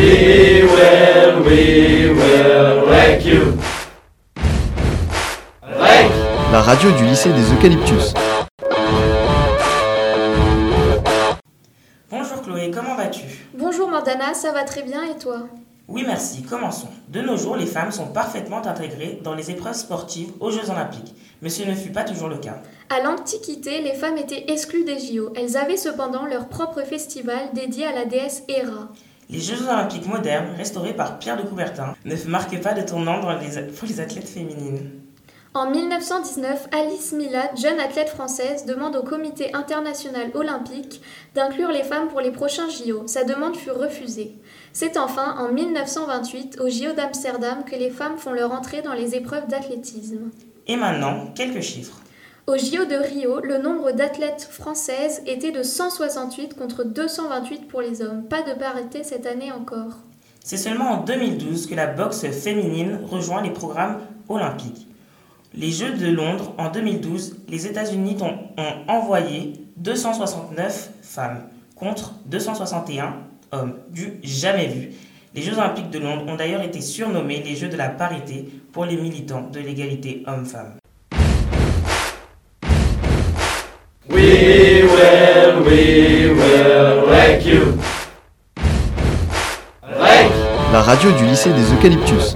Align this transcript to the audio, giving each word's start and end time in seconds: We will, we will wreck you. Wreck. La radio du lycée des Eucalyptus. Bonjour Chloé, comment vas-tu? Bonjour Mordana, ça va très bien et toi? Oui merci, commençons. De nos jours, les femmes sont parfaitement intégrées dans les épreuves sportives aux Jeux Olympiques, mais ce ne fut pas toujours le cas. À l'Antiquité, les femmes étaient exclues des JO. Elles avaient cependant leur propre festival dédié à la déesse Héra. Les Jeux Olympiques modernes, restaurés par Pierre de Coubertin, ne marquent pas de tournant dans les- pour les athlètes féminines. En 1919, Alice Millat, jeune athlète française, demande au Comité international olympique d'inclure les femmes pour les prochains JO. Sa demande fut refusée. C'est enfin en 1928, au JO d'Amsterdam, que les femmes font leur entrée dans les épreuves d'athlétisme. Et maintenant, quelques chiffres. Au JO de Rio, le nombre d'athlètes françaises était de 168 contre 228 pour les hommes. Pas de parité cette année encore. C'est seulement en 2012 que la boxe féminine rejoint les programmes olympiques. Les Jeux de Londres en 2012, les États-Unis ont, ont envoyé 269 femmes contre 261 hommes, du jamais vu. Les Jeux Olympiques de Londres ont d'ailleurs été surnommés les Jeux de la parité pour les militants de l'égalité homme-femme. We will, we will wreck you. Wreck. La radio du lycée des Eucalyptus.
We 0.00 0.62
will, 0.62 1.44
we 1.44 2.08
will 2.08 2.88
wreck 2.88 3.22
you. 3.22 3.52
Wreck. 5.62 6.10
La 6.50 6.62
radio 6.62 6.90
du 6.92 7.04
lycée 7.04 7.30
des 7.34 7.52
Eucalyptus. 7.52 8.14
Bonjour 12.10 12.40
Chloé, 12.42 12.70
comment 12.70 12.94
vas-tu? 12.96 13.24
Bonjour 13.52 13.90
Mordana, 13.90 14.32
ça 14.32 14.52
va 14.52 14.64
très 14.64 14.82
bien 14.84 15.02
et 15.04 15.18
toi? 15.18 15.40
Oui 15.86 16.04
merci, 16.06 16.44
commençons. 16.44 16.88
De 17.08 17.20
nos 17.20 17.36
jours, 17.36 17.56
les 17.56 17.66
femmes 17.66 17.92
sont 17.92 18.06
parfaitement 18.06 18.64
intégrées 18.66 19.20
dans 19.22 19.34
les 19.34 19.50
épreuves 19.50 19.74
sportives 19.74 20.30
aux 20.40 20.50
Jeux 20.50 20.70
Olympiques, 20.70 21.14
mais 21.42 21.50
ce 21.50 21.64
ne 21.64 21.74
fut 21.74 21.92
pas 21.92 22.04
toujours 22.04 22.30
le 22.30 22.38
cas. 22.38 22.62
À 22.88 23.02
l'Antiquité, 23.02 23.82
les 23.82 23.92
femmes 23.92 24.16
étaient 24.16 24.46
exclues 24.48 24.84
des 24.84 24.98
JO. 24.98 25.34
Elles 25.36 25.58
avaient 25.58 25.76
cependant 25.76 26.24
leur 26.24 26.48
propre 26.48 26.80
festival 26.84 27.50
dédié 27.52 27.84
à 27.86 27.92
la 27.92 28.06
déesse 28.06 28.44
Héra. 28.48 28.88
Les 29.30 29.38
Jeux 29.40 29.62
Olympiques 29.62 30.06
modernes, 30.06 30.48
restaurés 30.56 30.92
par 30.94 31.18
Pierre 31.18 31.36
de 31.36 31.42
Coubertin, 31.48 31.94
ne 32.04 32.16
marquent 32.28 32.60
pas 32.60 32.72
de 32.74 32.82
tournant 32.82 33.20
dans 33.20 33.32
les- 33.38 33.62
pour 33.72 33.86
les 33.88 34.00
athlètes 34.00 34.28
féminines. 34.28 34.90
En 35.52 35.68
1919, 35.70 36.68
Alice 36.72 37.12
Millat, 37.12 37.50
jeune 37.56 37.80
athlète 37.80 38.08
française, 38.08 38.66
demande 38.66 38.94
au 38.96 39.02
Comité 39.02 39.52
international 39.54 40.30
olympique 40.34 41.00
d'inclure 41.34 41.70
les 41.70 41.82
femmes 41.82 42.08
pour 42.08 42.20
les 42.20 42.30
prochains 42.30 42.68
JO. 42.68 43.02
Sa 43.06 43.24
demande 43.24 43.56
fut 43.56 43.72
refusée. 43.72 44.34
C'est 44.72 44.96
enfin 44.96 45.34
en 45.38 45.52
1928, 45.52 46.58
au 46.60 46.68
JO 46.68 46.92
d'Amsterdam, 46.92 47.64
que 47.64 47.74
les 47.74 47.90
femmes 47.90 48.16
font 48.16 48.32
leur 48.32 48.52
entrée 48.52 48.82
dans 48.82 48.92
les 48.94 49.16
épreuves 49.16 49.48
d'athlétisme. 49.48 50.30
Et 50.68 50.76
maintenant, 50.76 51.26
quelques 51.34 51.62
chiffres. 51.62 51.98
Au 52.46 52.56
JO 52.56 52.84
de 52.84 52.96
Rio, 52.96 53.40
le 53.40 53.58
nombre 53.58 53.92
d'athlètes 53.92 54.48
françaises 54.50 55.22
était 55.26 55.52
de 55.52 55.62
168 55.62 56.54
contre 56.54 56.84
228 56.84 57.68
pour 57.68 57.82
les 57.82 58.02
hommes. 58.02 58.24
Pas 58.24 58.42
de 58.42 58.58
parité 58.58 59.04
cette 59.04 59.26
année 59.26 59.52
encore. 59.52 59.98
C'est 60.42 60.56
seulement 60.56 60.90
en 60.90 61.04
2012 61.04 61.66
que 61.66 61.74
la 61.74 61.86
boxe 61.86 62.26
féminine 62.30 63.00
rejoint 63.08 63.42
les 63.42 63.50
programmes 63.50 64.00
olympiques. 64.28 64.88
Les 65.54 65.70
Jeux 65.70 65.92
de 65.92 66.06
Londres 66.06 66.54
en 66.58 66.70
2012, 66.70 67.36
les 67.48 67.66
États-Unis 67.66 68.16
ont, 68.20 68.38
ont 68.56 68.90
envoyé 68.90 69.52
269 69.76 70.90
femmes 71.02 71.42
contre 71.76 72.14
261 72.26 73.16
hommes, 73.52 73.74
du 73.90 74.18
jamais 74.22 74.68
vu. 74.68 74.92
Les 75.34 75.42
Jeux 75.42 75.58
Olympiques 75.58 75.90
de 75.90 75.98
Londres 75.98 76.24
ont 76.26 76.36
d'ailleurs 76.36 76.62
été 76.62 76.80
surnommés 76.80 77.42
les 77.42 77.54
Jeux 77.54 77.68
de 77.68 77.76
la 77.76 77.90
parité 77.90 78.48
pour 78.72 78.86
les 78.86 78.96
militants 78.96 79.48
de 79.50 79.60
l'égalité 79.60 80.24
homme-femme. 80.26 80.80
We 84.10 84.82
will, 84.82 85.62
we 85.64 86.32
will 86.34 87.06
wreck 87.08 87.46
you. 87.46 87.78
Wreck. 89.84 90.32
La 90.72 90.82
radio 90.82 91.12
du 91.12 91.24
lycée 91.26 91.50
des 91.50 91.72
Eucalyptus. 91.72 92.34